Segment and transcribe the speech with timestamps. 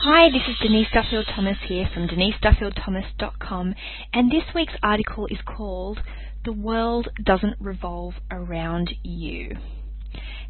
[0.00, 3.74] Hi, this is Denise Duffield Thomas here from deniseduffieldthomas.com,
[4.12, 5.98] and this week's article is called
[6.44, 9.56] The World Doesn't Revolve Around You.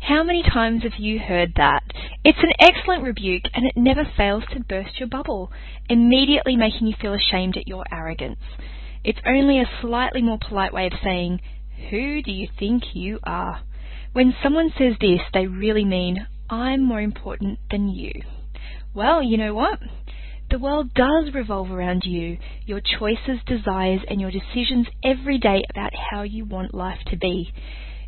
[0.00, 1.82] How many times have you heard that?
[2.24, 5.50] It's an excellent rebuke and it never fails to burst your bubble,
[5.88, 8.40] immediately making you feel ashamed at your arrogance.
[9.02, 11.40] It's only a slightly more polite way of saying,
[11.88, 13.62] Who do you think you are?
[14.12, 18.12] When someone says this, they really mean, I'm more important than you.
[18.94, 19.78] Well, you know what?
[20.50, 25.92] The world does revolve around you, your choices, desires, and your decisions every day about
[26.10, 27.52] how you want life to be.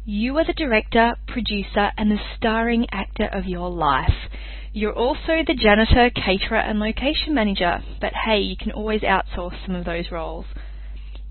[0.07, 4.31] You are the director, producer, and the starring actor of your life.
[4.73, 9.75] You're also the janitor, caterer, and location manager, but hey, you can always outsource some
[9.75, 10.47] of those roles.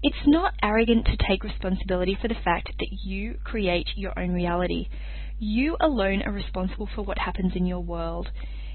[0.04, 4.90] It's not arrogant to take responsibility for the fact that you create your own reality.
[5.40, 8.30] You alone are responsible for what happens in your world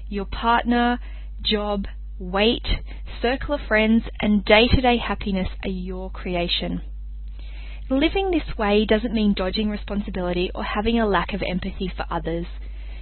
[0.07, 0.99] your partner,
[1.43, 1.85] job,
[2.19, 2.65] weight,
[3.21, 6.81] circle of friends, and day to day happiness are your creation.
[7.89, 12.47] Living this way doesn't mean dodging responsibility or having a lack of empathy for others.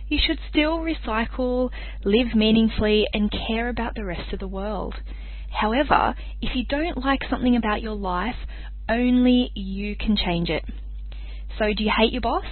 [0.09, 1.69] You should still recycle,
[2.03, 4.95] live meaningfully, and care about the rest of the world.
[5.49, 8.35] However, if you don't like something about your life,
[8.89, 10.65] only you can change it.
[11.57, 12.45] So, do you hate your boss?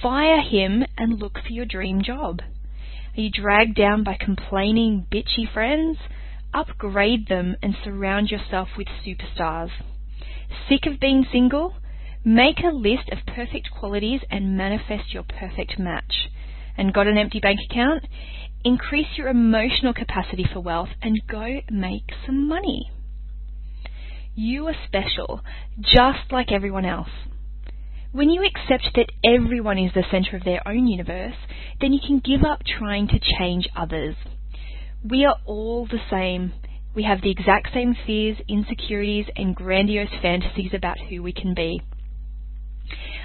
[0.00, 2.40] Fire him and look for your dream job.
[3.14, 5.98] Are you dragged down by complaining, bitchy friends?
[6.54, 9.68] Upgrade them and surround yourself with superstars.
[10.66, 11.74] Sick of being single?
[12.24, 16.30] Make a list of perfect qualities and manifest your perfect match.
[16.78, 18.06] And got an empty bank account?
[18.64, 22.90] Increase your emotional capacity for wealth and go make some money.
[24.34, 25.42] You are special,
[25.78, 27.10] just like everyone else.
[28.12, 31.34] When you accept that everyone is the center of their own universe,
[31.82, 34.14] then you can give up trying to change others.
[35.04, 36.52] We are all the same.
[36.94, 41.82] We have the exact same fears, insecurities, and grandiose fantasies about who we can be.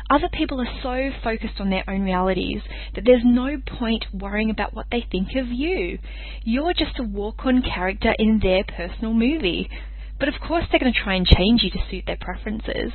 [0.10, 2.62] Other people are so focused on their own realities
[2.96, 6.00] that there's no point worrying about what they think of you.
[6.44, 9.70] You're just a walk on character in their personal movie.
[10.18, 12.94] But of course, they're going to try and change you to suit their preferences.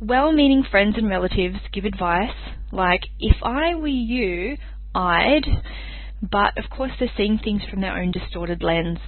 [0.00, 2.30] Well meaning friends and relatives give advice
[2.70, 4.56] like, if I were you,
[4.94, 5.44] I'd,
[6.22, 8.98] but of course they're seeing things from their own distorted lens.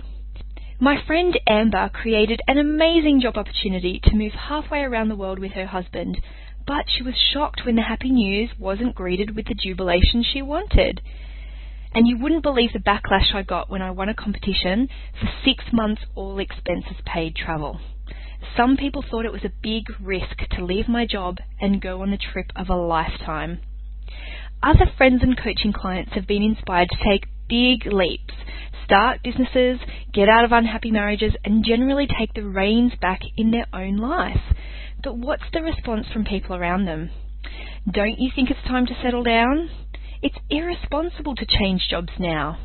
[0.81, 5.53] My friend Amber created an amazing job opportunity to move halfway around the world with
[5.53, 6.19] her husband,
[6.67, 11.01] but she was shocked when the happy news wasn't greeted with the jubilation she wanted.
[11.95, 14.89] And you wouldn't believe the backlash I got when I won a competition
[15.21, 17.79] for six months all expenses paid travel.
[18.57, 22.11] Some people thought it was a big risk to leave my job and go on
[22.11, 23.61] the trip of a lifetime.
[24.63, 28.35] Other friends and coaching clients have been inspired to take big leaps,
[28.85, 29.81] start businesses,
[30.13, 34.43] get out of unhappy marriages, and generally take the reins back in their own life.
[35.03, 37.11] But what's the response from people around them?
[37.91, 39.71] Don't you think it's time to settle down?
[40.23, 42.59] It's irresponsible to change jobs now.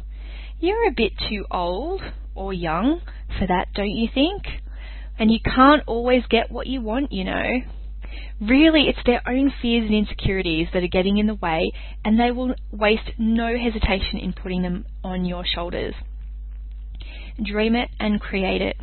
[0.59, 2.01] You're a bit too old
[2.33, 3.01] or young
[3.39, 4.43] for that, don't you think?
[5.17, 7.61] And you can't always get what you want, you know.
[8.41, 11.71] Really, it's their own fears and insecurities that are getting in the way,
[12.03, 15.93] and they will waste no hesitation in putting them on your shoulders.
[17.41, 18.75] Dream it and create it.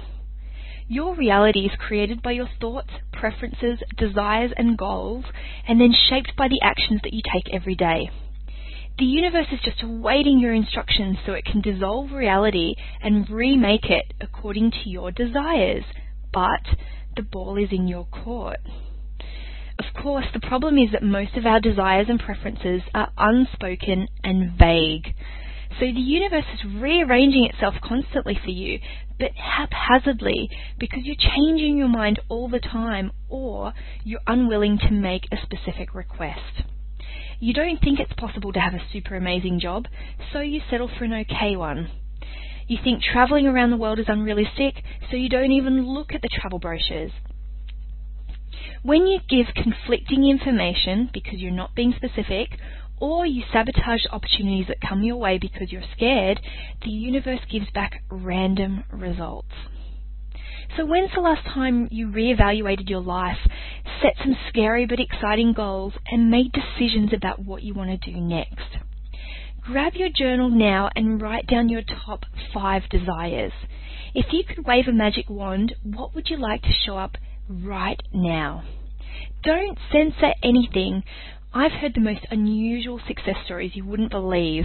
[0.88, 5.24] Your reality is created by your thoughts, preferences, desires, and goals,
[5.68, 8.10] and then shaped by the actions that you take every day.
[8.98, 14.12] The universe is just awaiting your instructions so it can dissolve reality and remake it
[14.20, 15.84] according to your desires
[16.32, 16.76] but
[17.16, 18.60] the ball is in your court.
[19.78, 24.52] Of course, the problem is that most of our desires and preferences are unspoken and
[24.58, 25.14] vague.
[25.80, 28.78] So the universe is rearranging itself constantly for you,
[29.18, 33.72] but haphazardly because you're changing your mind all the time or
[34.04, 36.64] you're unwilling to make a specific request.
[37.40, 39.86] You don't think it's possible to have a super amazing job,
[40.32, 41.90] so you settle for an okay one.
[42.72, 46.30] You think traveling around the world is unrealistic, so you don't even look at the
[46.40, 47.10] travel brochures.
[48.82, 52.58] When you give conflicting information because you're not being specific,
[52.98, 56.40] or you sabotage opportunities that come your way because you're scared,
[56.82, 59.52] the universe gives back random results.
[60.74, 63.46] So, when's the last time you reevaluated your life,
[64.00, 68.18] set some scary but exciting goals, and made decisions about what you want to do
[68.18, 68.78] next?
[69.64, 73.52] Grab your journal now and write down your top five desires.
[74.12, 77.16] If you could wave a magic wand, what would you like to show up
[77.48, 78.64] right now?
[79.44, 81.04] Don't censor anything.
[81.54, 84.64] I've heard the most unusual success stories you wouldn't believe.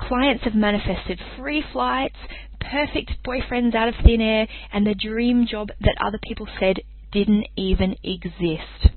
[0.00, 2.16] Clients have manifested free flights,
[2.58, 6.80] perfect boyfriends out of thin air, and the dream job that other people said
[7.12, 8.88] didn't even exist.